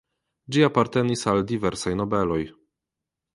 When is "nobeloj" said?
2.01-2.41